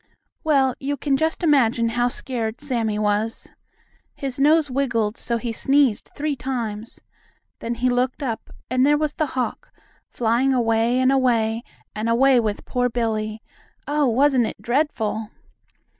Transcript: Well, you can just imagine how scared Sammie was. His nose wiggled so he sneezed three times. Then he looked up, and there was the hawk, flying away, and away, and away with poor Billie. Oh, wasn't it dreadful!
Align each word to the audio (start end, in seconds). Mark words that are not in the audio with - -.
Well, 0.43 0.73
you 0.79 0.97
can 0.97 1.15
just 1.15 1.43
imagine 1.43 1.89
how 1.89 2.07
scared 2.07 2.59
Sammie 2.59 2.97
was. 2.97 3.51
His 4.15 4.39
nose 4.39 4.71
wiggled 4.71 5.15
so 5.15 5.37
he 5.37 5.51
sneezed 5.53 6.09
three 6.15 6.35
times. 6.35 7.01
Then 7.59 7.75
he 7.75 7.87
looked 7.87 8.23
up, 8.23 8.49
and 8.67 8.83
there 8.83 8.97
was 8.97 9.13
the 9.13 9.27
hawk, 9.37 9.69
flying 10.09 10.55
away, 10.55 10.99
and 10.99 11.11
away, 11.11 11.61
and 11.93 12.09
away 12.09 12.39
with 12.39 12.65
poor 12.65 12.89
Billie. 12.89 13.43
Oh, 13.87 14.07
wasn't 14.07 14.47
it 14.47 14.59
dreadful! 14.59 15.29